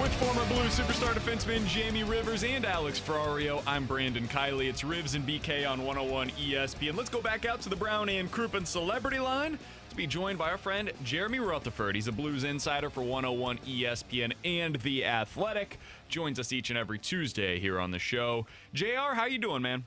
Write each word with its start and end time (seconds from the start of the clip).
With 0.00 0.14
former 0.14 0.44
Blue 0.46 0.68
superstar 0.68 1.12
defenseman 1.12 1.66
Jamie 1.66 2.04
Rivers 2.04 2.44
and 2.44 2.64
Alex 2.64 3.00
Ferrario, 3.00 3.64
I'm 3.66 3.84
Brandon 3.84 4.28
Kiley. 4.28 4.68
It's 4.68 4.82
Rivs 4.82 5.16
and 5.16 5.26
BK 5.26 5.68
on 5.68 5.84
101 5.84 6.30
ESPN. 6.30 6.96
Let's 6.96 7.10
go 7.10 7.20
back 7.20 7.44
out 7.44 7.60
to 7.62 7.68
the 7.68 7.74
Brown 7.74 8.08
and 8.08 8.30
Crouppen 8.30 8.64
celebrity 8.64 9.18
line 9.18 9.58
to 9.90 9.96
be 9.96 10.06
joined 10.06 10.38
by 10.38 10.50
our 10.50 10.56
friend 10.56 10.92
Jeremy 11.02 11.40
Rutherford. 11.40 11.96
He's 11.96 12.06
a 12.06 12.12
Blues 12.12 12.44
insider 12.44 12.90
for 12.90 13.02
101 13.02 13.58
ESPN 13.66 14.34
and 14.44 14.76
The 14.76 15.04
Athletic. 15.04 15.80
Joins 16.08 16.38
us 16.38 16.52
each 16.52 16.70
and 16.70 16.78
every 16.78 17.00
Tuesday 17.00 17.58
here 17.58 17.80
on 17.80 17.90
the 17.90 17.98
show. 17.98 18.46
JR, 18.74 19.14
how 19.14 19.26
you 19.26 19.38
doing, 19.38 19.62
man? 19.62 19.84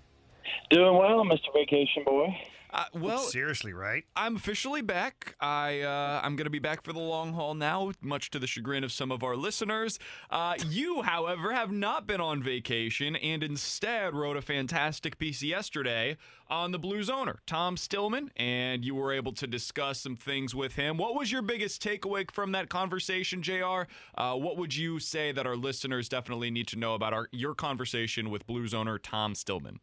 Doing 0.71 0.97
well, 0.97 1.23
Mr. 1.23 1.53
Vacation 1.53 2.03
Boy. 2.03 2.35
Uh, 2.73 2.85
well, 2.93 3.19
seriously, 3.19 3.73
right? 3.73 4.05
I'm 4.15 4.35
officially 4.35 4.81
back. 4.81 5.35
I 5.39 5.81
uh, 5.81 6.21
I'm 6.23 6.35
going 6.35 6.45
to 6.45 6.51
be 6.51 6.59
back 6.59 6.83
for 6.83 6.93
the 6.93 6.99
long 6.99 7.33
haul 7.33 7.53
now, 7.53 7.91
much 8.01 8.29
to 8.31 8.39
the 8.39 8.47
chagrin 8.47 8.83
of 8.83 8.91
some 8.91 9.11
of 9.11 9.23
our 9.23 9.35
listeners. 9.35 9.99
Uh, 10.29 10.55
you, 10.67 11.01
however, 11.01 11.53
have 11.53 11.71
not 11.71 12.07
been 12.07 12.21
on 12.21 12.41
vacation 12.41 13.15
and 13.15 13.43
instead 13.43 14.13
wrote 14.13 14.37
a 14.37 14.41
fantastic 14.41 15.17
piece 15.17 15.43
yesterday 15.43 16.17
on 16.47 16.71
the 16.71 16.79
Blues 16.79 17.09
owner, 17.09 17.39
Tom 17.45 17.75
Stillman, 17.77 18.31
and 18.35 18.83
you 18.85 18.95
were 18.95 19.11
able 19.13 19.31
to 19.33 19.47
discuss 19.47 19.99
some 19.99 20.15
things 20.15 20.53
with 20.53 20.75
him. 20.75 20.97
What 20.97 21.15
was 21.15 21.31
your 21.31 21.41
biggest 21.41 21.81
takeaway 21.83 22.29
from 22.31 22.51
that 22.53 22.69
conversation, 22.69 23.41
Jr? 23.41 23.83
Uh, 24.15 24.35
what 24.35 24.57
would 24.57 24.75
you 24.75 24.99
say 24.99 25.31
that 25.31 25.45
our 25.47 25.55
listeners 25.55 26.09
definitely 26.09 26.51
need 26.51 26.67
to 26.67 26.77
know 26.77 26.93
about 26.93 27.13
our 27.13 27.27
your 27.31 27.55
conversation 27.55 28.29
with 28.29 28.47
Blues 28.47 28.73
owner 28.73 28.97
Tom 28.97 29.35
Stillman? 29.35 29.79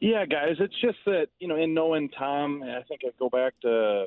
Yeah, 0.00 0.26
guys, 0.26 0.56
it's 0.58 0.78
just 0.80 0.98
that, 1.06 1.28
you 1.38 1.48
know, 1.48 1.56
in 1.56 1.74
knowing 1.74 2.08
Tom, 2.10 2.62
I 2.62 2.82
think 2.82 3.02
I 3.04 3.10
go 3.18 3.28
back 3.28 3.54
to 3.62 4.06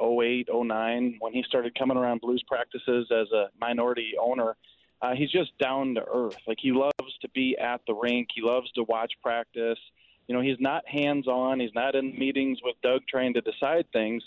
08, 0.00 0.48
09, 0.52 1.16
when 1.20 1.32
he 1.32 1.42
started 1.46 1.76
coming 1.78 1.96
around 1.96 2.20
blues 2.20 2.42
practices 2.46 3.08
as 3.10 3.30
a 3.32 3.48
minority 3.60 4.12
owner. 4.20 4.56
Uh, 5.00 5.14
he's 5.14 5.30
just 5.30 5.56
down 5.58 5.94
to 5.94 6.04
earth. 6.12 6.38
Like, 6.46 6.58
he 6.60 6.72
loves 6.72 7.18
to 7.22 7.28
be 7.30 7.56
at 7.58 7.80
the 7.86 7.94
rink, 7.94 8.28
he 8.34 8.42
loves 8.42 8.70
to 8.72 8.84
watch 8.84 9.12
practice. 9.22 9.78
You 10.28 10.34
know, 10.34 10.40
he's 10.40 10.60
not 10.60 10.86
hands 10.88 11.26
on, 11.26 11.60
he's 11.60 11.74
not 11.74 11.94
in 11.94 12.18
meetings 12.18 12.58
with 12.62 12.76
Doug 12.82 13.02
trying 13.08 13.34
to 13.34 13.40
decide 13.40 13.86
things, 13.92 14.22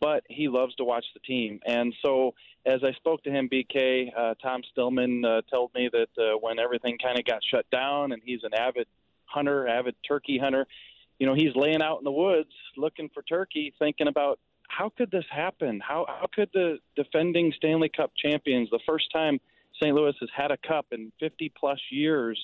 but 0.00 0.24
he 0.28 0.48
loves 0.48 0.74
to 0.76 0.84
watch 0.84 1.04
the 1.14 1.20
team. 1.20 1.60
And 1.66 1.94
so, 2.02 2.34
as 2.66 2.80
I 2.84 2.92
spoke 2.92 3.22
to 3.24 3.30
him, 3.30 3.48
BK, 3.48 4.10
uh, 4.16 4.34
Tom 4.42 4.62
Stillman 4.70 5.24
uh, 5.24 5.40
told 5.50 5.72
me 5.74 5.88
that 5.92 6.08
uh, 6.18 6.36
when 6.38 6.58
everything 6.58 6.98
kind 7.02 7.18
of 7.18 7.24
got 7.24 7.40
shut 7.42 7.70
down, 7.70 8.12
and 8.12 8.20
he's 8.24 8.42
an 8.42 8.52
avid 8.52 8.86
hunter, 9.32 9.68
avid 9.68 9.94
turkey 10.06 10.38
hunter. 10.38 10.66
You 11.18 11.26
know, 11.26 11.34
he's 11.34 11.54
laying 11.54 11.82
out 11.82 11.98
in 11.98 12.04
the 12.04 12.12
woods 12.12 12.50
looking 12.76 13.10
for 13.12 13.22
turkey, 13.22 13.74
thinking 13.78 14.08
about 14.08 14.38
how 14.68 14.90
could 14.96 15.10
this 15.10 15.24
happen? 15.30 15.80
How 15.86 16.06
how 16.08 16.26
could 16.32 16.48
the 16.54 16.78
defending 16.96 17.52
Stanley 17.56 17.90
Cup 17.94 18.12
champions, 18.16 18.70
the 18.70 18.80
first 18.86 19.10
time 19.12 19.40
St. 19.82 19.94
Louis 19.94 20.14
has 20.20 20.28
had 20.34 20.50
a 20.50 20.56
cup 20.56 20.86
in 20.92 21.12
50 21.20 21.52
plus 21.58 21.80
years, 21.90 22.38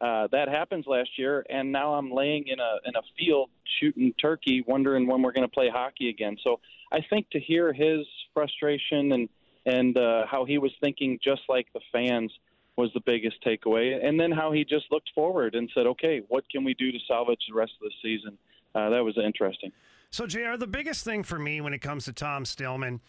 uh, 0.00 0.28
that 0.32 0.48
happens 0.48 0.86
last 0.86 1.10
year, 1.18 1.44
and 1.50 1.70
now 1.70 1.94
I'm 1.94 2.10
laying 2.10 2.48
in 2.48 2.58
a 2.58 2.76
in 2.86 2.96
a 2.96 3.02
field 3.18 3.50
shooting 3.78 4.14
turkey, 4.20 4.64
wondering 4.66 5.06
when 5.06 5.20
we're 5.20 5.32
going 5.32 5.46
to 5.46 5.52
play 5.52 5.68
hockey 5.72 6.08
again. 6.08 6.38
So 6.42 6.60
I 6.90 7.00
think 7.10 7.28
to 7.30 7.40
hear 7.40 7.72
his 7.72 8.06
frustration 8.32 9.12
and 9.12 9.28
and 9.66 9.98
uh, 9.98 10.22
how 10.26 10.46
he 10.46 10.56
was 10.56 10.72
thinking, 10.80 11.18
just 11.22 11.42
like 11.50 11.66
the 11.74 11.80
fans, 11.92 12.32
was 12.80 12.90
the 12.94 13.00
biggest 13.04 13.36
takeaway. 13.44 14.04
And 14.04 14.18
then 14.18 14.30
how 14.30 14.52
he 14.52 14.64
just 14.64 14.86
looked 14.90 15.10
forward 15.14 15.54
and 15.54 15.70
said, 15.74 15.86
okay, 15.86 16.22
what 16.28 16.48
can 16.48 16.64
we 16.64 16.74
do 16.74 16.90
to 16.90 16.98
salvage 17.06 17.40
the 17.48 17.54
rest 17.54 17.72
of 17.80 17.88
the 17.88 17.92
season? 18.02 18.38
Uh, 18.74 18.90
that 18.90 19.04
was 19.04 19.16
interesting. 19.18 19.70
So, 20.10 20.26
JR, 20.26 20.56
the 20.56 20.66
biggest 20.66 21.04
thing 21.04 21.22
for 21.22 21.38
me 21.38 21.60
when 21.60 21.72
it 21.72 21.80
comes 21.80 22.06
to 22.06 22.12
Tom 22.12 22.44
Stillman 22.44 23.00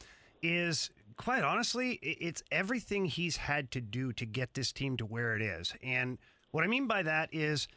is 0.43 0.91
quite 1.17 1.43
honestly, 1.43 1.93
it's 2.01 2.43
everything 2.51 3.05
he's 3.05 3.37
had 3.37 3.71
to 3.71 3.81
do 3.81 4.11
to 4.13 4.25
get 4.25 4.53
this 4.53 4.71
team 4.71 4.97
to 4.97 5.05
where 5.05 5.35
it 5.35 5.41
is. 5.41 5.73
And 5.81 6.17
what 6.51 6.63
I 6.63 6.67
mean 6.67 6.87
by 6.87 7.03
that 7.03 7.29
is 7.31 7.67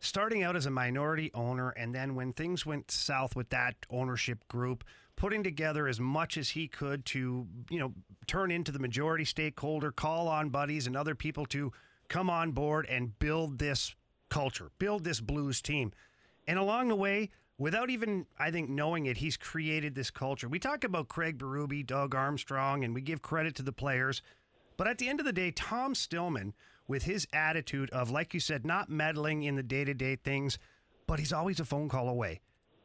starting 0.00 0.42
out 0.42 0.56
as 0.56 0.66
a 0.66 0.70
minority 0.70 1.30
owner, 1.34 1.70
and 1.70 1.94
then 1.94 2.14
when 2.14 2.32
things 2.32 2.66
went 2.66 2.90
south 2.90 3.36
with 3.36 3.48
that 3.50 3.74
ownership 3.90 4.46
group, 4.48 4.84
putting 5.16 5.42
together 5.42 5.86
as 5.86 6.00
much 6.00 6.36
as 6.36 6.50
he 6.50 6.68
could 6.68 7.04
to, 7.06 7.46
you 7.70 7.78
know, 7.78 7.92
turn 8.26 8.50
into 8.50 8.72
the 8.72 8.78
majority 8.78 9.24
stakeholder, 9.24 9.92
call 9.92 10.28
on 10.28 10.50
buddies 10.50 10.86
and 10.86 10.96
other 10.96 11.14
people 11.14 11.46
to 11.46 11.72
come 12.08 12.28
on 12.28 12.52
board 12.52 12.86
and 12.88 13.18
build 13.18 13.58
this 13.58 13.94
culture, 14.28 14.70
build 14.78 15.04
this 15.04 15.20
blues 15.20 15.62
team. 15.62 15.92
And 16.46 16.58
along 16.58 16.88
the 16.88 16.96
way, 16.96 17.30
without 17.58 17.90
even, 17.90 18.26
I 18.38 18.50
think, 18.50 18.68
knowing 18.68 19.06
it, 19.06 19.18
he's 19.18 19.36
created 19.36 19.94
this 19.94 20.10
culture. 20.10 20.48
We 20.48 20.58
talk 20.58 20.84
about 20.84 21.08
Craig 21.08 21.38
Berube, 21.38 21.86
Doug 21.86 22.14
Armstrong, 22.14 22.84
and 22.84 22.94
we 22.94 23.00
give 23.00 23.22
credit 23.22 23.54
to 23.56 23.62
the 23.62 23.72
players. 23.72 24.22
But 24.76 24.88
at 24.88 24.98
the 24.98 25.08
end 25.08 25.20
of 25.20 25.26
the 25.26 25.32
day, 25.32 25.52
Tom 25.52 25.94
Stillman, 25.94 26.54
with 26.88 27.04
his 27.04 27.26
attitude 27.32 27.90
of, 27.90 28.10
like 28.10 28.34
you 28.34 28.40
said, 28.40 28.66
not 28.66 28.90
meddling 28.90 29.44
in 29.44 29.54
the 29.54 29.62
day 29.62 29.84
to 29.84 29.94
day 29.94 30.16
things, 30.16 30.58
but 31.06 31.18
he's 31.18 31.32
always 31.32 31.60
a 31.60 31.64
phone 31.64 31.88
call 31.88 32.08
away. 32.08 32.40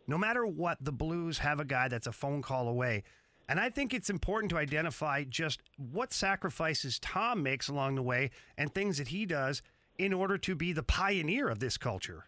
No 0.09 0.17
matter 0.17 0.43
what, 0.43 0.79
the 0.81 0.91
Blues 0.91 1.37
have 1.37 1.59
a 1.59 1.65
guy 1.65 1.87
that's 1.87 2.07
a 2.07 2.11
phone 2.11 2.41
call 2.41 2.67
away. 2.67 3.03
And 3.47 3.59
I 3.59 3.69
think 3.69 3.93
it's 3.93 4.09
important 4.09 4.49
to 4.49 4.57
identify 4.57 5.23
just 5.23 5.61
what 5.77 6.11
sacrifices 6.11 6.97
Tom 6.97 7.43
makes 7.43 7.67
along 7.67 7.93
the 7.93 8.01
way 8.01 8.31
and 8.57 8.73
things 8.73 8.97
that 8.97 9.09
he 9.09 9.27
does 9.27 9.61
in 9.99 10.11
order 10.11 10.39
to 10.39 10.55
be 10.55 10.73
the 10.73 10.81
pioneer 10.81 11.47
of 11.47 11.59
this 11.59 11.77
culture. 11.77 12.25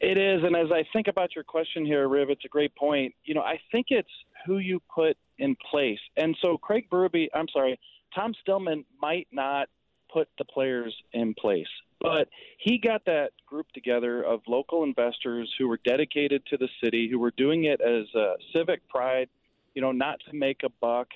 It 0.00 0.18
is, 0.18 0.44
and 0.44 0.54
as 0.54 0.70
I 0.72 0.84
think 0.92 1.08
about 1.08 1.34
your 1.34 1.42
question 1.42 1.84
here, 1.84 2.06
Riv, 2.06 2.30
it's 2.30 2.44
a 2.44 2.48
great 2.48 2.76
point. 2.76 3.12
You 3.24 3.34
know, 3.34 3.42
I 3.42 3.58
think 3.72 3.86
it's 3.90 4.08
who 4.46 4.58
you 4.58 4.80
put 4.94 5.16
in 5.38 5.56
place. 5.68 5.98
And 6.16 6.36
so 6.40 6.58
Craig 6.58 6.86
Berube, 6.92 7.26
I'm 7.34 7.48
sorry, 7.52 7.76
Tom 8.14 8.34
Stillman 8.40 8.84
might 9.02 9.26
not 9.32 9.68
put 10.12 10.28
the 10.38 10.44
players 10.44 10.94
in 11.12 11.34
place. 11.34 11.66
But 12.00 12.28
he 12.58 12.78
got 12.78 13.04
that 13.04 13.32
group 13.46 13.70
together 13.72 14.22
of 14.22 14.40
local 14.48 14.84
investors 14.84 15.52
who 15.58 15.68
were 15.68 15.78
dedicated 15.84 16.44
to 16.46 16.56
the 16.56 16.68
city, 16.82 17.08
who 17.10 17.18
were 17.18 17.32
doing 17.36 17.64
it 17.64 17.80
as 17.80 18.06
a 18.14 18.34
civic 18.54 18.88
pride, 18.88 19.28
you 19.74 19.82
know, 19.82 19.92
not 19.92 20.20
to 20.30 20.36
make 20.36 20.62
a 20.64 20.70
buck. 20.80 21.08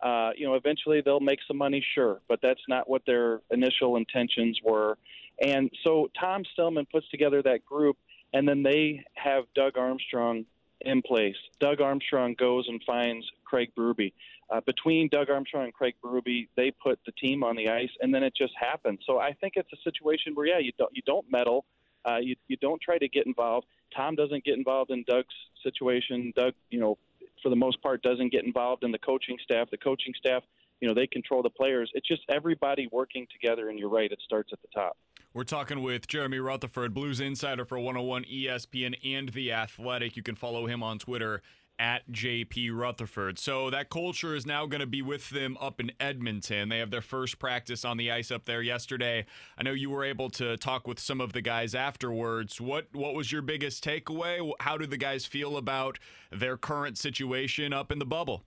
Uh, 0.00 0.30
you 0.34 0.46
know, 0.46 0.54
eventually 0.54 1.02
they'll 1.02 1.20
make 1.20 1.40
some 1.46 1.58
money, 1.58 1.84
sure, 1.94 2.20
but 2.26 2.40
that's 2.42 2.62
not 2.68 2.88
what 2.88 3.02
their 3.06 3.42
initial 3.50 3.96
intentions 3.96 4.58
were. 4.64 4.96
And 5.44 5.70
so 5.84 6.10
Tom 6.18 6.42
Stillman 6.52 6.86
puts 6.90 7.08
together 7.10 7.42
that 7.42 7.66
group, 7.66 7.98
and 8.32 8.48
then 8.48 8.62
they 8.62 9.04
have 9.14 9.44
Doug 9.54 9.76
Armstrong 9.76 10.46
in 10.82 11.02
place. 11.02 11.36
Doug 11.60 11.80
Armstrong 11.80 12.34
goes 12.38 12.66
and 12.68 12.82
finds 12.86 13.26
Craig 13.44 13.70
Berube. 13.76 14.12
Uh, 14.50 14.60
between 14.66 15.08
Doug 15.08 15.30
Armstrong 15.30 15.64
and 15.64 15.74
Craig 15.74 15.94
Berube, 16.04 16.48
they 16.56 16.70
put 16.70 16.98
the 17.06 17.12
team 17.12 17.44
on 17.44 17.54
the 17.54 17.68
ice, 17.68 17.90
and 18.00 18.12
then 18.12 18.22
it 18.22 18.34
just 18.34 18.52
happened. 18.58 18.98
So 19.06 19.18
I 19.18 19.32
think 19.34 19.54
it's 19.56 19.72
a 19.72 19.80
situation 19.84 20.34
where, 20.34 20.46
yeah, 20.46 20.58
you 20.58 20.72
don't 20.78 20.90
you 20.94 21.02
don't 21.06 21.24
meddle, 21.30 21.64
uh, 22.04 22.18
you 22.18 22.34
you 22.48 22.56
don't 22.56 22.80
try 22.80 22.98
to 22.98 23.08
get 23.08 23.26
involved. 23.26 23.66
Tom 23.94 24.14
doesn't 24.16 24.44
get 24.44 24.56
involved 24.56 24.90
in 24.90 25.04
Doug's 25.04 25.34
situation. 25.62 26.32
Doug, 26.36 26.54
you 26.70 26.80
know, 26.80 26.98
for 27.42 27.48
the 27.48 27.56
most 27.56 27.80
part, 27.82 28.02
doesn't 28.02 28.32
get 28.32 28.44
involved 28.44 28.84
in 28.84 28.90
the 28.90 28.98
coaching 28.98 29.36
staff. 29.42 29.70
The 29.70 29.78
coaching 29.78 30.14
staff, 30.18 30.42
you 30.80 30.88
know, 30.88 30.94
they 30.94 31.06
control 31.06 31.42
the 31.42 31.50
players. 31.50 31.90
It's 31.94 32.08
just 32.08 32.22
everybody 32.30 32.88
working 32.90 33.26
together, 33.30 33.68
and 33.68 33.78
you're 33.78 33.88
right, 33.88 34.10
it 34.10 34.18
starts 34.24 34.50
at 34.52 34.60
the 34.62 34.68
top. 34.74 34.96
We're 35.32 35.44
talking 35.44 35.82
with 35.82 36.08
Jeremy 36.08 36.40
Rutherford, 36.40 36.92
Blues 36.92 37.20
Insider 37.20 37.64
for 37.64 37.78
101 37.78 38.24
ESPN 38.24 38.96
and 39.04 39.28
The 39.28 39.52
Athletic. 39.52 40.16
You 40.16 40.24
can 40.24 40.34
follow 40.34 40.66
him 40.66 40.82
on 40.82 40.98
Twitter 40.98 41.42
at 41.80 42.10
JP 42.12 42.76
Rutherford. 42.76 43.38
So 43.38 43.70
that 43.70 43.88
culture 43.88 44.34
is 44.34 44.44
now 44.44 44.66
going 44.66 44.80
to 44.82 44.86
be 44.86 45.00
with 45.00 45.30
them 45.30 45.56
up 45.58 45.80
in 45.80 45.90
Edmonton. 45.98 46.68
They 46.68 46.78
have 46.78 46.90
their 46.90 47.00
first 47.00 47.38
practice 47.38 47.86
on 47.86 47.96
the 47.96 48.10
ice 48.10 48.30
up 48.30 48.44
there 48.44 48.60
yesterday. 48.60 49.24
I 49.56 49.62
know 49.62 49.72
you 49.72 49.88
were 49.88 50.04
able 50.04 50.28
to 50.30 50.58
talk 50.58 50.86
with 50.86 51.00
some 51.00 51.22
of 51.22 51.32
the 51.32 51.40
guys 51.40 51.74
afterwards. 51.74 52.60
What 52.60 52.88
what 52.92 53.14
was 53.14 53.32
your 53.32 53.40
biggest 53.40 53.82
takeaway? 53.82 54.52
How 54.60 54.76
do 54.76 54.86
the 54.86 54.98
guys 54.98 55.24
feel 55.24 55.56
about 55.56 55.98
their 56.30 56.58
current 56.58 56.98
situation 56.98 57.72
up 57.72 57.90
in 57.90 57.98
the 57.98 58.04
bubble? 58.04 58.44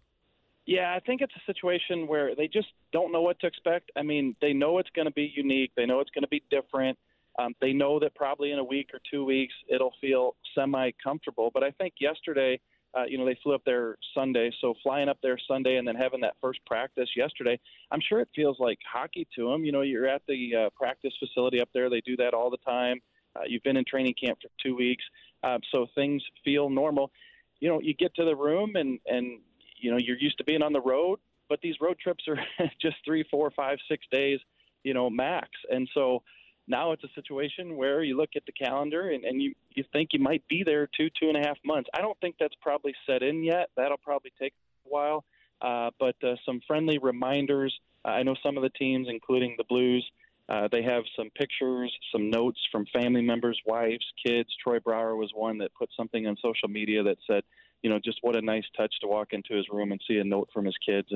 Yeah, 0.66 0.94
I 0.96 1.00
think 1.02 1.22
it's 1.22 1.34
a 1.36 1.52
situation 1.52 2.08
where 2.08 2.36
they 2.36 2.48
just 2.48 2.70
don't 2.94 3.12
know 3.12 3.22
what 3.22 3.40
to 3.42 3.48
expect. 3.48 3.92
I 3.98 4.02
mean, 4.02 4.36
they 4.42 4.54
know 4.54 4.78
it's 4.78 4.90
going 4.96 5.08
to 5.08 5.14
be 5.14 5.34
unique. 5.36 5.72
They 5.76 5.86
know 5.86 6.00
it's 6.00 6.12
going 6.12 6.24
to 6.24 6.30
be 6.30 6.42
different. 6.50 6.98
Um, 7.38 7.54
they 7.60 7.74
know 7.74 8.00
that 8.00 8.16
probably 8.16 8.52
in 8.52 8.60
a 8.60 8.64
week 8.64 8.92
or 8.94 9.00
two 9.10 9.26
weeks 9.26 9.54
it'll 9.68 9.94
feel 10.00 10.36
semi 10.56 10.92
comfortable. 11.04 11.52
But 11.54 11.64
I 11.64 11.72
think 11.72 11.96
yesterday, 12.00 12.60
uh, 12.96 13.04
you 13.06 13.18
know, 13.18 13.26
they 13.26 13.38
flew 13.44 13.56
up 13.56 13.64
there 13.66 13.98
Sunday. 14.14 14.52
So 14.62 14.76
flying 14.84 15.10
up 15.10 15.18
there 15.22 15.38
Sunday 15.48 15.78
and 15.78 15.88
then 15.88 15.96
having 15.96 16.22
that 16.22 16.36
first 16.40 16.60
practice 16.66 17.10
yesterday, 17.16 17.60
I'm 17.92 18.02
sure 18.08 18.22
it 18.22 18.30
feels 18.36 18.58
like 18.60 18.78
hockey 18.90 19.28
to 19.36 19.50
them. 19.50 19.66
You 19.66 19.72
know, 19.72 19.82
you're 19.82 20.08
at 20.08 20.22
the 20.28 20.52
uh, 20.56 20.70
practice 20.78 21.14
facility 21.20 21.60
up 21.60 21.70
there. 21.74 21.90
They 21.90 22.02
do 22.06 22.16
that 22.18 22.34
all 22.34 22.50
the 22.50 22.58
time. 22.58 23.02
Uh, 23.36 23.42
you've 23.48 23.64
been 23.64 23.78
in 23.78 23.84
training 23.86 24.14
camp 24.24 24.38
for 24.42 24.50
two 24.62 24.76
weeks, 24.76 25.04
uh, 25.44 25.58
so 25.72 25.88
things 25.96 26.22
feel 26.46 26.70
normal. 26.70 27.12
You 27.60 27.70
know, 27.70 27.82
you 27.82 27.96
get 27.96 28.14
to 28.16 28.26
the 28.26 28.36
room 28.36 28.76
and 28.76 29.00
and 29.08 29.40
you 29.84 29.92
know 29.92 29.98
you're 30.00 30.18
used 30.18 30.38
to 30.40 30.44
being 30.44 30.64
on 30.64 30.74
the 30.74 30.82
road, 30.82 31.20
but 31.50 31.60
these 31.62 31.76
road 31.82 31.98
trips 32.00 32.24
are 32.28 32.38
just 32.82 32.96
three, 33.06 33.24
four, 33.30 33.52
five, 33.52 33.78
six 33.90 34.06
days, 34.12 34.40
you 34.84 34.94
know, 34.94 35.10
max. 35.10 35.50
And 35.70 35.88
so 35.94 36.24
now 36.68 36.94
it's 36.94 37.04
a 37.04 37.10
situation 37.16 37.76
where 37.76 38.04
you 38.04 38.18
look 38.18 38.32
at 38.36 38.46
the 38.46 38.52
calendar 38.54 39.10
and, 39.10 39.26
and 39.26 39.42
you, 39.42 39.54
you 39.76 39.84
think 39.92 40.10
you 40.14 40.20
might 40.20 40.44
be 40.48 40.64
there 40.64 40.88
two, 40.98 41.10
two 41.20 41.28
and 41.28 41.38
a 41.38 41.42
half 41.42 41.58
months. 41.66 41.90
I 41.94 42.02
don't 42.02 42.18
think 42.22 42.36
that's 42.40 42.56
probably 42.62 42.94
set 43.06 43.22
in 43.22 43.44
yet. 43.44 43.70
That'll 43.76 43.98
probably 43.98 44.32
take 44.40 44.54
a 44.86 44.90
while. 44.90 45.26
Uh, 45.62 45.92
but 46.00 46.16
uh, 46.24 46.36
some 46.46 46.62
friendly 46.68 46.98
reminders. 46.98 47.78
I 48.06 48.24
know 48.24 48.36
some 48.44 48.58
of 48.58 48.64
the 48.64 48.70
teams, 48.70 49.08
including 49.10 49.56
the 49.58 49.64
Blues, 49.66 50.10
uh, 50.50 50.68
they 50.72 50.84
have 50.84 51.04
some 51.16 51.30
pictures, 51.38 51.94
some 52.12 52.30
notes 52.30 52.60
from 52.72 52.86
family 52.88 53.22
members, 53.22 53.60
wives, 53.66 54.06
kids. 54.26 54.50
Troy 54.62 54.80
Brouwer 54.80 55.16
was 55.16 55.32
one 55.34 55.58
that 55.60 55.74
put 55.74 55.90
something 55.96 56.28
on 56.28 56.36
social 56.42 56.68
media 56.68 57.04
that 57.04 57.18
said, 57.26 57.44
you 57.84 57.90
know, 57.90 58.00
just 58.04 58.18
what 58.22 58.36
a 58.36 58.42
nice 58.42 58.64
touch 58.76 58.94
to 59.02 59.08
walk 59.08 59.34
into 59.34 59.54
his 59.54 59.68
room 59.72 59.92
and 59.92 60.02
see 60.08 60.18
a 60.18 60.24
note 60.24 60.50
from 60.52 60.66
his 60.66 60.76
kids 60.84 61.10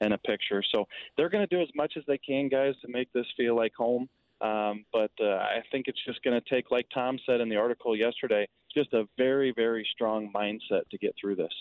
and, 0.00 0.12
a 0.14 0.18
picture. 0.18 0.62
So 0.72 0.86
they're 1.16 1.28
going 1.28 1.46
to 1.46 1.54
do 1.54 1.60
as 1.60 1.68
much 1.74 1.94
as 1.96 2.04
they 2.06 2.18
can, 2.18 2.48
guys, 2.48 2.74
to 2.82 2.88
make 2.88 3.12
this 3.12 3.26
feel 3.36 3.56
like 3.56 3.72
home. 3.74 4.08
Um, 4.40 4.84
but 4.92 5.10
uh, 5.20 5.36
I 5.36 5.62
think 5.70 5.86
it's 5.88 6.04
just 6.04 6.22
going 6.22 6.40
to 6.40 6.54
take, 6.54 6.70
like 6.70 6.86
Tom 6.92 7.18
said 7.26 7.40
in 7.40 7.48
the 7.48 7.56
article 7.56 7.96
yesterday, 7.96 8.48
just 8.74 8.92
a 8.92 9.04
very, 9.16 9.52
very 9.54 9.86
strong 9.92 10.32
mindset 10.34 10.88
to 10.90 10.98
get 10.98 11.14
through 11.20 11.36
this. 11.36 11.52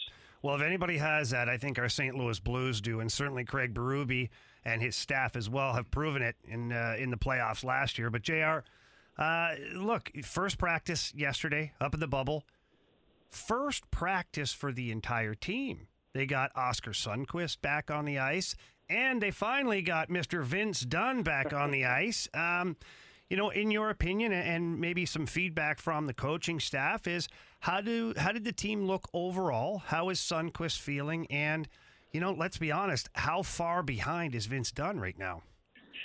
Well, 0.42 0.56
if 0.56 0.62
anybody 0.62 0.98
has 0.98 1.30
that, 1.30 1.48
I 1.48 1.58
think 1.58 1.78
our 1.78 1.90
St. 1.90 2.16
Louis 2.16 2.40
Blues 2.40 2.82
do, 2.82 3.00
and 3.00 3.12
certainly 3.12 3.46
Craig 3.46 3.74
Berube 3.74 4.30
and 4.66 4.82
his 4.82 4.96
staff 4.96 5.36
as 5.36 5.50
well 5.50 5.74
have 5.74 5.92
proven 5.92 6.22
it 6.22 6.36
in 6.44 6.72
uh, 6.72 6.96
in 6.98 7.12
the 7.12 7.18
playoffs 7.18 7.64
last 7.64 8.00
year. 8.00 8.10
But 8.10 8.24
Jr. 8.24 8.60
Uh, 9.18 9.56
look, 9.76 10.12
first 10.24 10.58
practice 10.58 11.14
yesterday 11.16 11.74
up 11.80 11.94
in 11.94 12.00
the 12.00 12.08
bubble, 12.08 12.44
first 13.32 13.90
practice 13.92 14.54
for 14.54 14.72
the 14.72 14.92
entire 14.92 15.34
team. 15.34 15.88
They 16.14 16.26
got 16.26 16.52
Oskar 16.56 16.92
Sundqvist 16.92 17.62
back 17.62 17.90
on 17.90 18.06
the 18.06 18.20
ice 18.20 18.56
and 18.90 19.22
they 19.22 19.32
finally 19.32 19.82
got 19.82 20.10
Mr. 20.10 20.44
Vince 20.44 20.82
Dunn 20.82 21.24
back 21.24 21.54
on 21.54 21.72
the 21.72 21.86
ice. 21.86 22.28
Um, 22.34 22.76
you 23.30 23.38
know, 23.38 23.50
in 23.50 23.72
your 23.72 23.90
opinion, 23.90 24.34
and 24.34 24.80
maybe 24.80 25.06
some 25.06 25.26
feedback 25.26 25.80
from 25.80 26.06
the 26.06 26.14
coaching 26.14 26.60
staff 26.60 27.08
is 27.08 27.30
how 27.62 27.80
do 27.80 28.14
how 28.18 28.34
did 28.34 28.44
the 28.44 28.52
team 28.52 28.86
look 28.86 29.08
overall? 29.14 29.78
How 29.86 30.10
is 30.10 30.20
Sundqvist 30.20 30.80
feeling? 30.80 31.28
And 31.28 31.70
you 32.12 32.20
know, 32.20 32.34
let's 32.34 32.58
be 32.58 32.74
honest, 32.74 33.08
how 33.14 33.42
far 33.42 33.84
behind 33.84 34.36
is 34.36 34.48
Vince 34.48 34.72
Dunn 34.72 35.00
right 35.00 35.18
now? 35.18 35.44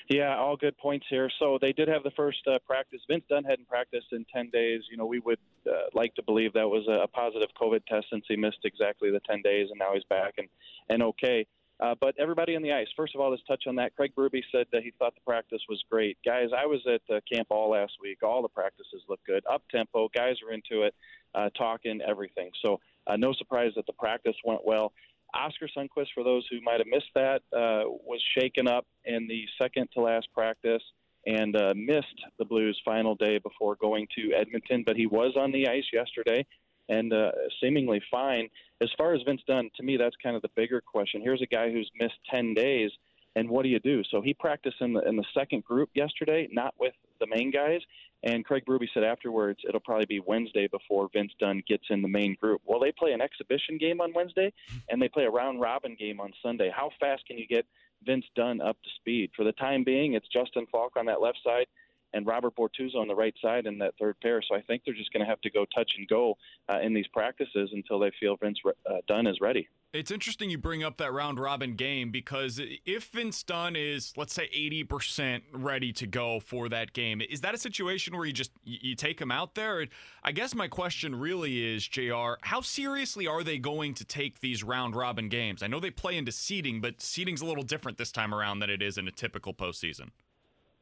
Yeah, 0.09 0.37
all 0.37 0.57
good 0.57 0.79
points 0.79 1.07
here. 1.11 1.29
So 1.41 1.59
they 1.61 1.73
did 1.73 1.89
have 1.89 2.05
the 2.05 2.13
first 2.13 2.39
uh, 2.47 2.59
practice. 2.65 3.01
Vince 3.09 3.25
Dunn 3.29 3.43
hadn't 3.43 3.69
practiced 3.69 4.07
in 4.13 4.25
10 4.33 4.51
days. 4.51 4.83
You 4.91 4.97
know, 4.97 5.07
we 5.07 5.19
would 5.19 5.41
uh, 5.67 5.87
like 5.95 6.15
to 6.15 6.23
believe 6.23 6.53
that 6.53 6.69
was 6.69 6.87
a 6.89 7.09
positive 7.09 7.49
COVID 7.61 7.85
test 7.87 8.07
since 8.11 8.25
he 8.29 8.37
missed 8.37 8.61
exactly 8.65 9.11
the 9.11 9.21
10 9.29 9.43
days, 9.43 9.69
and 9.71 9.79
now 9.79 9.95
he's 9.95 10.05
back 10.05 10.35
and 10.39 10.49
and 10.89 11.03
okay. 11.03 11.47
Uh, 11.79 11.95
but 12.01 12.15
everybody 12.19 12.57
on 12.57 12.63
the 12.63 12.73
ice, 12.73 12.87
first 12.97 13.15
of 13.15 13.21
all, 13.21 13.31
let's 13.31 13.43
touch 13.47 13.65
on 13.67 13.77
that. 13.77 13.95
Craig 13.97 14.13
Berube 14.17 14.41
said 14.51 14.67
that 14.73 14.83
he 14.83 14.93
thought 14.99 15.15
the 15.15 15.21
practice 15.27 15.61
was 15.69 15.83
great. 15.91 16.17
Guys, 16.25 16.49
I 16.57 16.65
was 16.65 16.81
at 16.87 17.03
camp 17.31 17.49
all 17.51 17.71
last 17.71 17.93
week. 18.01 18.23
All 18.23 18.41
the 18.41 18.49
practices 18.49 19.03
look 19.09 19.21
good. 19.27 19.45
Up 19.51 19.63
tempo, 19.71 20.09
guys 20.15 20.37
are 20.47 20.55
into 20.55 20.87
it, 20.87 20.95
uh, 21.35 21.51
talking, 21.51 22.01
everything. 22.01 22.51
So 22.65 22.81
uh, 23.07 23.17
no 23.17 23.35
surprise 23.35 23.73
that 23.77 23.87
the 23.87 23.93
practice 23.93 24.37
went 24.45 24.65
well. 24.65 24.93
Oskar 25.37 25.69
Sundqvist, 25.77 26.09
for 26.15 26.25
those 26.25 26.47
who 26.51 26.61
might 26.63 26.81
have 26.81 26.87
missed 26.87 27.11
that, 27.15 27.43
uh, 27.53 27.85
was 28.05 28.23
shaken 28.39 28.69
up 28.69 28.87
in 29.05 29.27
the 29.29 29.45
second 29.61 29.89
to 29.95 30.01
last 30.01 30.29
practice 30.33 30.83
and 31.27 31.57
uh, 31.57 31.75
missed 31.77 32.23
the 32.39 32.45
Blues' 32.45 32.81
final 32.85 33.15
day 33.15 33.39
before 33.39 33.77
going 33.77 34.07
to 34.17 34.33
Edmonton. 34.33 34.85
But 34.87 34.97
he 34.97 35.07
was 35.07 35.35
on 35.37 35.53
the 35.53 35.69
ice 35.69 35.85
yesterday 35.93 36.47
and 36.89 37.13
uh, 37.13 37.33
seemingly 37.61 38.01
fine. 38.11 38.49
As 38.81 38.89
far 38.97 39.15
as 39.15 39.23
Vince 39.23 39.43
Dunn, 39.47 39.71
to 39.77 39.83
me, 39.83 39.97
that's 39.97 40.15
kind 40.23 40.37
of 40.37 40.43
the 40.43 40.51
bigger 40.55 40.81
question. 40.81 41.21
Here's 41.21 41.43
a 41.43 41.47
guy 41.47 41.71
who's 41.71 41.91
missed 41.99 42.19
10 42.31 42.55
days, 42.55 42.91
and 43.37 43.51
what 43.51 43.63
do 43.63 43.69
you 43.69 43.79
do? 43.79 44.03
So 44.11 44.21
he 44.23 44.35
practiced 44.35 44.79
in 44.81 44.95
the 44.95 45.07
in 45.07 45.15
the 45.17 45.25
second 45.35 45.63
group 45.63 45.91
yesterday, 45.95 46.49
not 46.51 46.75
with 46.81 46.95
the 47.21 47.27
main 47.29 47.53
guys. 47.53 47.81
And 48.25 48.45
Craig 48.45 48.65
Berube 48.67 48.89
said 48.93 49.05
afterwards 49.05 49.61
it'll 49.69 49.81
probably 49.81 50.07
be 50.07 50.21
Wednesday 50.21 50.67
before 50.67 51.09
Vince 51.13 51.33
Dunn 51.39 51.63
gets 51.69 51.85
in 51.91 52.03
the 52.03 52.09
main 52.09 52.35
group. 52.41 52.63
Well, 52.65 52.81
they 52.81 52.93
play 52.93 53.13
an 53.13 53.21
exhibition 53.21 53.79
game 53.79 54.01
on 54.01 54.13
Wednesday, 54.15 54.53
and 54.89 55.01
they 55.01 55.09
play 55.09 55.25
a 55.25 55.31
round 55.31 55.61
robin 55.61 55.95
game 55.99 56.19
on 56.19 56.33
Sunday. 56.43 56.73
How 56.75 56.91
fast 56.99 57.27
can 57.27 57.39
you 57.39 57.47
get 57.47 57.67
Vince 58.05 58.25
Dunn 58.35 58.61
up 58.63 58.83
to 58.83 58.89
speed? 58.97 59.31
For 59.37 59.45
the 59.45 59.53
time 59.53 59.85
being, 59.85 60.15
it's 60.15 60.27
Justin 60.29 60.67
Falk 60.73 60.97
on 60.97 61.07
that 61.07 61.21
left 61.21 61.39
side 61.45 61.67
and 62.17 62.27
Robert 62.27 62.57
Bortuzzo 62.57 62.97
on 62.97 63.09
the 63.09 63.15
right 63.15 63.35
side 63.43 63.67
in 63.67 63.77
that 63.79 63.95
third 64.01 64.19
pair. 64.21 64.41
So 64.49 64.57
I 64.57 64.63
think 64.63 64.83
they're 64.85 64.95
just 64.95 65.13
going 65.13 65.25
to 65.25 65.29
have 65.29 65.41
to 65.43 65.51
go 65.51 65.67
touch 65.75 65.93
and 65.99 66.09
go 66.09 66.37
uh, 66.69 66.81
in 66.81 66.95
these 66.95 67.07
practices 67.09 67.71
until 67.75 67.99
they 67.99 68.11
feel 68.19 68.37
Vince 68.37 68.59
uh, 68.67 68.95
Dunn 69.07 69.27
is 69.27 69.39
ready. 69.41 69.69
It's 69.93 70.11
interesting 70.11 70.51
you 70.51 70.59
bring 70.59 70.83
up 70.83 70.99
that 70.99 71.13
round 71.13 71.39
robin 71.39 71.75
game 71.75 72.11
because 72.11 72.61
if 72.85 73.05
Vince 73.09 73.43
Dunn 73.43 73.77
is, 73.77 74.13
let's 74.17 74.35
say, 74.35 74.49
80% 74.55 75.43
ready 75.53 75.93
to 75.95 76.07
go 76.07 76.41
for 76.41 76.69
that 76.71 76.93
game, 76.93 77.21
is 77.21 77.43
that 77.43 77.55
a 77.55 77.59
situation 77.59 78.17
where 78.17 78.27
you 78.27 78.33
just 78.33 78.51
you 78.65 78.95
take 78.95 79.21
him 79.21 79.31
out 79.31 79.55
there? 79.55 79.87
I 80.23 80.33
guess 80.33 80.55
my 80.55 80.69
question 80.69 81.15
really 81.15 81.75
is, 81.75 81.87
JR, 81.87 82.35
how 82.43 82.61
seriously 82.63 83.27
are 83.27 83.43
they 83.43 83.59
going 83.59 83.95
to 83.95 84.05
take 84.05 84.41
these 84.41 84.65
round 84.65 84.97
robin 84.97 85.29
games? 85.29 85.63
I 85.63 85.67
know 85.67 85.81
they 85.81 85.91
play 85.91 86.17
into 86.17 86.33
seeding, 86.33 86.81
but 86.81 87.01
seeding's 87.01 87.41
a 87.41 87.47
little 87.47 87.65
different 87.65 87.97
this 87.97 88.13
time 88.13 88.35
around 88.35 88.59
than 88.59 88.71
it 88.71 88.83
is 88.83 88.99
in 88.99 89.07
a 89.07 89.13
typical 89.13 89.55
postseason 89.55 90.11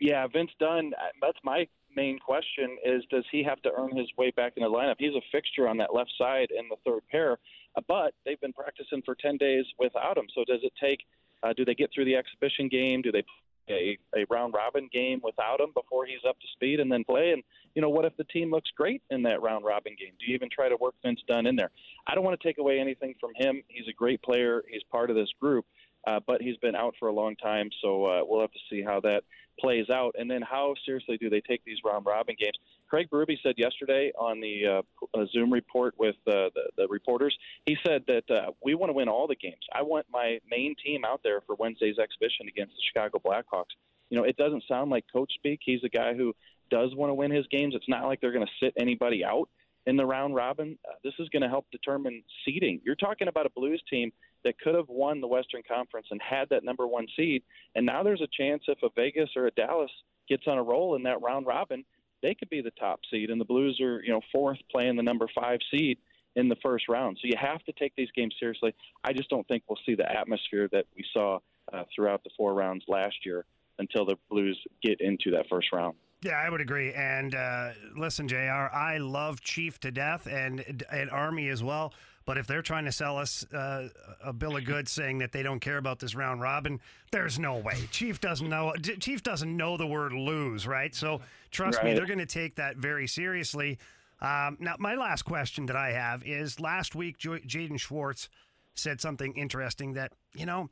yeah, 0.00 0.26
Vince 0.26 0.50
Dunn. 0.58 0.92
Uh, 0.94 1.08
that's 1.20 1.38
my 1.44 1.66
main 1.94 2.18
question: 2.18 2.76
is 2.84 3.02
does 3.10 3.24
he 3.30 3.42
have 3.42 3.60
to 3.62 3.70
earn 3.76 3.96
his 3.96 4.08
way 4.18 4.30
back 4.30 4.54
in 4.56 4.62
the 4.62 4.68
lineup? 4.68 4.96
He's 4.98 5.14
a 5.14 5.22
fixture 5.32 5.68
on 5.68 5.76
that 5.78 5.94
left 5.94 6.12
side 6.18 6.48
in 6.50 6.68
the 6.68 6.76
third 6.84 7.02
pair, 7.10 7.38
uh, 7.76 7.80
but 7.88 8.14
they've 8.24 8.40
been 8.40 8.52
practicing 8.52 9.02
for 9.04 9.14
ten 9.14 9.36
days 9.36 9.64
without 9.78 10.18
him. 10.18 10.26
So 10.34 10.44
does 10.44 10.60
it 10.62 10.72
take? 10.80 11.00
Uh, 11.42 11.52
do 11.54 11.64
they 11.64 11.74
get 11.74 11.90
through 11.94 12.06
the 12.06 12.16
exhibition 12.16 12.68
game? 12.68 13.02
Do 13.02 13.12
they 13.12 13.22
play 13.66 13.98
a, 14.14 14.20
a 14.20 14.26
round 14.30 14.54
robin 14.54 14.88
game 14.92 15.20
without 15.22 15.60
him 15.60 15.70
before 15.74 16.06
he's 16.06 16.24
up 16.28 16.38
to 16.40 16.46
speed 16.54 16.80
and 16.80 16.90
then 16.90 17.04
play? 17.04 17.32
And 17.32 17.42
you 17.74 17.82
know, 17.82 17.90
what 17.90 18.04
if 18.04 18.16
the 18.16 18.24
team 18.24 18.50
looks 18.50 18.70
great 18.76 19.02
in 19.10 19.22
that 19.24 19.42
round 19.42 19.64
robin 19.64 19.94
game? 19.98 20.12
Do 20.18 20.26
you 20.26 20.34
even 20.34 20.48
try 20.50 20.68
to 20.68 20.76
work 20.80 20.94
Vince 21.04 21.20
Dunn 21.28 21.46
in 21.46 21.56
there? 21.56 21.70
I 22.06 22.14
don't 22.14 22.24
want 22.24 22.40
to 22.40 22.46
take 22.46 22.58
away 22.58 22.80
anything 22.80 23.14
from 23.20 23.32
him. 23.36 23.62
He's 23.68 23.88
a 23.88 23.92
great 23.92 24.22
player. 24.22 24.62
He's 24.70 24.82
part 24.90 25.10
of 25.10 25.16
this 25.16 25.28
group 25.40 25.66
uh, 26.06 26.20
but 26.26 26.42
he's 26.42 26.56
been 26.58 26.74
out 26.74 26.94
for 26.98 27.08
a 27.08 27.12
long 27.12 27.36
time, 27.36 27.70
so 27.82 28.04
uh, 28.04 28.20
we'll 28.24 28.40
have 28.40 28.52
to 28.52 28.58
see 28.70 28.82
how 28.82 29.00
that 29.00 29.22
plays 29.58 29.88
out. 29.90 30.14
And 30.18 30.30
then 30.30 30.42
how 30.42 30.74
seriously 30.84 31.16
do 31.16 31.30
they 31.30 31.40
take 31.40 31.64
these 31.64 31.78
round 31.84 32.06
robin 32.06 32.36
games? 32.38 32.56
Craig 32.88 33.08
Berube 33.10 33.36
said 33.42 33.54
yesterday 33.56 34.12
on 34.18 34.40
the 34.40 34.82
uh, 35.14 35.24
Zoom 35.32 35.52
report 35.52 35.94
with 35.98 36.16
uh, 36.26 36.50
the, 36.54 36.70
the 36.76 36.88
reporters, 36.88 37.36
he 37.66 37.76
said 37.86 38.02
that 38.06 38.30
uh, 38.30 38.50
we 38.62 38.74
want 38.74 38.90
to 38.90 38.94
win 38.94 39.08
all 39.08 39.26
the 39.26 39.36
games. 39.36 39.64
I 39.72 39.82
want 39.82 40.06
my 40.12 40.38
main 40.48 40.74
team 40.84 41.04
out 41.04 41.20
there 41.24 41.40
for 41.46 41.56
Wednesday's 41.58 41.98
exhibition 41.98 42.48
against 42.48 42.74
the 42.74 42.82
Chicago 42.92 43.20
Blackhawks. 43.24 43.74
You 44.10 44.18
know, 44.18 44.24
it 44.24 44.36
doesn't 44.36 44.64
sound 44.68 44.90
like 44.90 45.04
coach 45.12 45.32
speak. 45.34 45.60
He's 45.64 45.80
a 45.84 45.88
guy 45.88 46.14
who 46.14 46.34
does 46.70 46.94
want 46.94 47.10
to 47.10 47.14
win 47.14 47.30
his 47.30 47.46
games. 47.50 47.74
It's 47.74 47.88
not 47.88 48.04
like 48.04 48.20
they're 48.20 48.32
going 48.32 48.46
to 48.46 48.64
sit 48.64 48.74
anybody 48.78 49.24
out 49.24 49.48
in 49.86 49.96
the 49.96 50.06
round 50.06 50.34
robin. 50.34 50.78
Uh, 50.88 50.94
this 51.02 51.14
is 51.18 51.28
going 51.30 51.42
to 51.42 51.48
help 51.48 51.66
determine 51.70 52.22
seeding. 52.44 52.80
You're 52.84 52.96
talking 52.96 53.28
about 53.28 53.46
a 53.46 53.50
Blues 53.50 53.82
team 53.90 54.12
that 54.44 54.58
could 54.60 54.74
have 54.74 54.88
won 54.88 55.20
the 55.20 55.26
Western 55.26 55.62
Conference 55.66 56.06
and 56.10 56.20
had 56.22 56.48
that 56.50 56.64
number 56.64 56.86
one 56.86 57.06
seed. 57.16 57.42
And 57.74 57.84
now 57.86 58.02
there's 58.02 58.22
a 58.22 58.28
chance 58.42 58.62
if 58.68 58.82
a 58.82 58.88
Vegas 58.94 59.30
or 59.36 59.46
a 59.46 59.50
Dallas 59.50 59.90
gets 60.28 60.44
on 60.46 60.58
a 60.58 60.62
roll 60.62 60.96
in 60.96 61.02
that 61.04 61.22
round 61.22 61.46
robin, 61.46 61.84
they 62.22 62.34
could 62.34 62.50
be 62.50 62.62
the 62.62 62.70
top 62.72 63.00
seed. 63.10 63.30
And 63.30 63.40
the 63.40 63.44
Blues 63.44 63.80
are, 63.80 64.02
you 64.02 64.12
know, 64.12 64.20
fourth 64.32 64.58
playing 64.70 64.96
the 64.96 65.02
number 65.02 65.28
five 65.34 65.60
seed 65.70 65.98
in 66.36 66.48
the 66.48 66.56
first 66.62 66.88
round. 66.88 67.18
So 67.20 67.28
you 67.28 67.36
have 67.40 67.62
to 67.64 67.72
take 67.72 67.94
these 67.96 68.10
games 68.14 68.34
seriously. 68.40 68.74
I 69.04 69.12
just 69.12 69.28
don't 69.28 69.46
think 69.46 69.62
we'll 69.68 69.78
see 69.86 69.94
the 69.94 70.10
atmosphere 70.10 70.68
that 70.72 70.86
we 70.96 71.04
saw 71.12 71.38
uh, 71.72 71.84
throughout 71.94 72.24
the 72.24 72.30
four 72.36 72.54
rounds 72.54 72.84
last 72.88 73.16
year 73.24 73.44
until 73.78 74.04
the 74.04 74.16
Blues 74.30 74.58
get 74.82 75.00
into 75.00 75.30
that 75.32 75.46
first 75.48 75.68
round. 75.72 75.96
Yeah, 76.24 76.40
I 76.40 76.48
would 76.48 76.62
agree. 76.62 76.90
And 76.94 77.34
uh, 77.34 77.72
listen, 77.94 78.26
Jr., 78.26 78.36
I 78.72 78.96
love 78.96 79.42
Chief 79.42 79.78
to 79.80 79.90
death 79.90 80.26
and 80.26 80.82
and 80.90 81.10
Army 81.10 81.50
as 81.50 81.62
well. 81.62 81.92
But 82.24 82.38
if 82.38 82.46
they're 82.46 82.62
trying 82.62 82.86
to 82.86 82.92
sell 82.92 83.18
us 83.18 83.44
uh, 83.52 83.88
a 84.24 84.32
bill 84.32 84.56
of 84.56 84.64
goods 84.64 84.90
saying 84.90 85.18
that 85.18 85.32
they 85.32 85.42
don't 85.42 85.60
care 85.60 85.76
about 85.76 85.98
this 85.98 86.14
round 86.14 86.40
robin, 86.40 86.80
there's 87.12 87.38
no 87.38 87.58
way. 87.58 87.76
Chief 87.90 88.22
doesn't 88.22 88.48
know. 88.48 88.72
Chief 89.00 89.22
doesn't 89.22 89.54
know 89.54 89.76
the 89.76 89.86
word 89.86 90.14
lose, 90.14 90.66
right? 90.66 90.94
So 90.94 91.20
trust 91.50 91.76
right. 91.78 91.88
me, 91.88 91.94
they're 91.94 92.06
going 92.06 92.18
to 92.18 92.26
take 92.26 92.54
that 92.54 92.78
very 92.78 93.06
seriously. 93.06 93.78
Um, 94.22 94.56
now, 94.58 94.76
my 94.78 94.94
last 94.94 95.22
question 95.22 95.66
that 95.66 95.76
I 95.76 95.92
have 95.92 96.24
is: 96.24 96.58
Last 96.58 96.94
week, 96.94 97.18
Jaden 97.18 97.78
Schwartz 97.78 98.30
said 98.74 98.98
something 98.98 99.34
interesting 99.34 99.92
that 99.92 100.12
you 100.34 100.46
know 100.46 100.70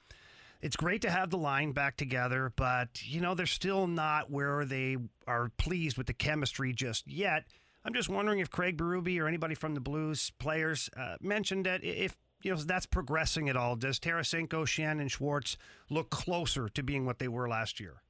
it's 0.62 0.76
great 0.76 1.02
to 1.02 1.11
have 1.11 1.31
the 1.31 1.37
line 1.38 1.73
back 1.73 1.97
together, 1.97 2.52
but 2.57 3.02
you 3.04 3.21
know 3.21 3.35
they're 3.35 3.47
still 3.47 3.87
not 3.87 4.31
where 4.31 4.64
they 4.64 4.97
are 5.26 5.50
pleased 5.59 5.99
with 5.99 6.07
the 6.07 6.14
chemistry 6.14 6.73
just 6.73 7.07
yet. 7.07 7.45
I'm 7.85 7.95
just 7.95 8.09
wondering 8.09 8.38
if 8.38 8.49
Craig 8.49 8.78
Berube 8.78 9.21
or 9.21 9.26
anybody 9.26 9.57
from 9.57 9.75
the 9.75 9.81
Blues 9.81 10.31
players 10.38 10.88
uh, 10.97 11.16
mentioned 11.21 11.66
that 11.66 11.83
if 11.83 12.16
you 12.42 12.52
know 12.52 12.57
that's 12.57 12.87
progressing 12.87 13.49
at 13.49 13.57
all. 13.57 13.76
Does 13.76 13.99
Tarasenko, 13.99 14.66
Shannon, 14.66 15.09
Schwartz 15.09 15.57
look 15.90 16.11
closer 16.11 16.69
to 16.69 16.83
being 16.83 17.07
what 17.07 17.19
they 17.19 17.28
were 17.28 17.49
last 17.49 17.81
year? 17.81 18.01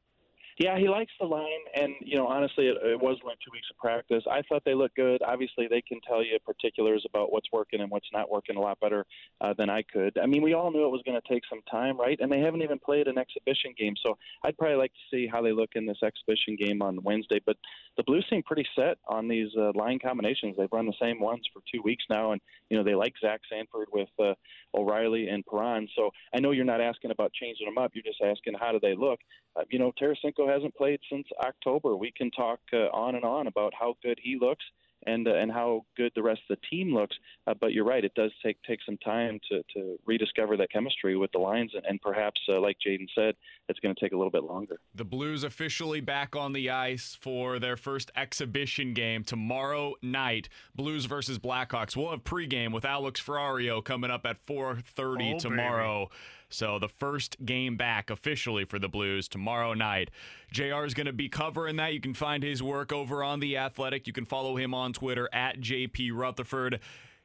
Yeah, 0.62 0.78
he 0.78 0.88
likes 0.88 1.10
the 1.18 1.26
line, 1.26 1.64
and 1.74 1.92
you 1.98 2.16
know, 2.16 2.28
honestly, 2.28 2.68
it, 2.68 2.76
it 2.84 3.00
was 3.00 3.18
only 3.24 3.34
two 3.44 3.50
weeks 3.50 3.66
of 3.68 3.76
practice. 3.78 4.22
I 4.30 4.42
thought 4.42 4.62
they 4.64 4.74
looked 4.74 4.94
good. 4.94 5.20
Obviously, 5.20 5.66
they 5.66 5.82
can 5.82 6.00
tell 6.06 6.22
you 6.22 6.38
particulars 6.38 7.04
about 7.04 7.32
what's 7.32 7.48
working 7.52 7.80
and 7.80 7.90
what's 7.90 8.06
not 8.12 8.30
working 8.30 8.54
a 8.54 8.60
lot 8.60 8.78
better 8.78 9.04
uh, 9.40 9.54
than 9.58 9.68
I 9.68 9.82
could. 9.82 10.16
I 10.22 10.26
mean, 10.26 10.40
we 10.40 10.54
all 10.54 10.70
knew 10.70 10.84
it 10.84 10.90
was 10.90 11.02
going 11.04 11.20
to 11.20 11.28
take 11.28 11.42
some 11.50 11.62
time, 11.68 11.98
right? 11.98 12.16
And 12.20 12.30
they 12.30 12.38
haven't 12.38 12.62
even 12.62 12.78
played 12.78 13.08
an 13.08 13.18
exhibition 13.18 13.74
game, 13.76 13.94
so 14.06 14.16
I'd 14.44 14.56
probably 14.56 14.76
like 14.76 14.92
to 14.92 15.00
see 15.10 15.26
how 15.26 15.42
they 15.42 15.50
look 15.50 15.70
in 15.74 15.84
this 15.84 15.98
exhibition 16.00 16.54
game 16.54 16.80
on 16.80 17.02
Wednesday. 17.02 17.40
But 17.44 17.56
the 17.96 18.04
Blues 18.04 18.24
seem 18.30 18.44
pretty 18.44 18.66
set 18.76 18.98
on 19.08 19.26
these 19.26 19.48
uh, 19.58 19.72
line 19.74 19.98
combinations. 19.98 20.54
They've 20.56 20.68
run 20.70 20.86
the 20.86 20.94
same 21.02 21.18
ones 21.18 21.42
for 21.52 21.60
two 21.74 21.82
weeks 21.82 22.04
now, 22.08 22.30
and 22.30 22.40
you 22.70 22.76
know 22.76 22.84
they 22.84 22.94
like 22.94 23.14
Zach 23.20 23.40
Sanford 23.50 23.88
with 23.92 24.10
uh, 24.20 24.34
O'Reilly 24.74 25.26
and 25.26 25.44
Perron. 25.44 25.88
So 25.96 26.10
I 26.32 26.38
know 26.38 26.52
you're 26.52 26.64
not 26.64 26.80
asking 26.80 27.10
about 27.10 27.32
changing 27.32 27.66
them 27.66 27.78
up. 27.78 27.90
You're 27.94 28.04
just 28.04 28.22
asking 28.22 28.54
how 28.60 28.70
do 28.70 28.78
they 28.80 28.94
look. 28.94 29.18
Uh, 29.56 29.64
you 29.70 29.78
know, 29.78 29.92
Tarasenko 30.00 30.51
hasn't 30.52 30.74
played 30.76 31.00
since 31.10 31.26
October. 31.40 31.96
We 31.96 32.12
can 32.12 32.30
talk 32.30 32.60
uh, 32.72 32.88
on 32.92 33.14
and 33.14 33.24
on 33.24 33.46
about 33.46 33.72
how 33.78 33.96
good 34.02 34.18
he 34.22 34.38
looks 34.40 34.64
and 35.06 35.26
uh, 35.26 35.34
and 35.34 35.50
how 35.50 35.84
good 35.96 36.12
the 36.14 36.22
rest 36.22 36.40
of 36.48 36.56
the 36.56 36.76
team 36.76 36.94
looks. 36.94 37.16
Uh, 37.46 37.54
but 37.54 37.72
you're 37.72 37.84
right; 37.84 38.04
it 38.04 38.14
does 38.14 38.30
take 38.42 38.56
take 38.62 38.80
some 38.84 38.96
time 38.98 39.40
to 39.50 39.62
to 39.74 39.98
rediscover 40.06 40.56
that 40.56 40.70
chemistry 40.72 41.16
with 41.16 41.32
the 41.32 41.38
lines, 41.38 41.72
and, 41.74 41.84
and 41.86 42.00
perhaps, 42.00 42.40
uh, 42.48 42.60
like 42.60 42.76
Jaden 42.86 43.06
said, 43.14 43.34
it's 43.68 43.80
going 43.80 43.94
to 43.94 44.00
take 44.00 44.12
a 44.12 44.16
little 44.16 44.30
bit 44.30 44.44
longer. 44.44 44.80
The 44.94 45.04
Blues 45.04 45.44
officially 45.44 46.00
back 46.00 46.36
on 46.36 46.52
the 46.52 46.70
ice 46.70 47.16
for 47.20 47.58
their 47.58 47.76
first 47.76 48.10
exhibition 48.16 48.94
game 48.94 49.24
tomorrow 49.24 49.94
night. 50.02 50.48
Blues 50.74 51.06
versus 51.06 51.38
Blackhawks. 51.38 51.96
We'll 51.96 52.10
have 52.10 52.24
pregame 52.24 52.72
with 52.72 52.84
Alex 52.84 53.20
Ferrario 53.20 53.84
coming 53.84 54.10
up 54.10 54.26
at 54.26 54.44
4:30 54.46 55.34
oh, 55.34 55.38
tomorrow. 55.38 56.06
Baby. 56.06 56.16
So 56.52 56.78
the 56.78 56.88
first 56.88 57.36
game 57.44 57.76
back 57.76 58.10
officially 58.10 58.64
for 58.64 58.78
the 58.78 58.88
Blues 58.88 59.28
tomorrow 59.28 59.74
night. 59.74 60.10
JR 60.52 60.84
is 60.84 60.94
going 60.94 61.06
to 61.06 61.12
be 61.12 61.28
covering 61.28 61.76
that. 61.76 61.94
You 61.94 62.00
can 62.00 62.14
find 62.14 62.42
his 62.42 62.62
work 62.62 62.92
over 62.92 63.22
on 63.24 63.40
The 63.40 63.56
Athletic. 63.56 64.06
You 64.06 64.12
can 64.12 64.24
follow 64.24 64.56
him 64.56 64.74
on 64.74 64.92
Twitter 64.92 65.28
at 65.32 65.60
JP 65.60 66.10
Rutherford. 66.14 66.80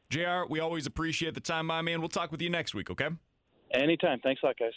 JR, 0.10 0.44
we 0.50 0.60
always 0.60 0.86
appreciate 0.86 1.34
the 1.34 1.42
time, 1.42 1.66
my 1.66 1.82
man. 1.82 2.00
We'll 2.00 2.10
talk 2.10 2.32
with 2.32 2.42
you 2.42 2.50
next 2.50 2.74
week, 2.74 2.90
okay? 2.90 3.10
Anytime. 3.74 4.20
Thanks 4.22 4.42
a 4.44 4.48
lot, 4.48 4.58
guys. 4.58 4.72